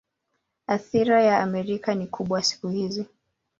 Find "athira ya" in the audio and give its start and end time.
0.67-1.39